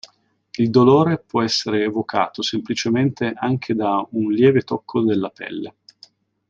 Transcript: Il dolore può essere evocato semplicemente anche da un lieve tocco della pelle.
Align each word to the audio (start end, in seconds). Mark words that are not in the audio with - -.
Il 0.55 0.71
dolore 0.71 1.19
può 1.19 1.43
essere 1.43 1.83
evocato 1.83 2.41
semplicemente 2.41 3.33
anche 3.35 3.75
da 3.75 4.03
un 4.13 4.31
lieve 4.31 4.61
tocco 4.63 5.03
della 5.03 5.29
pelle. 5.29 5.75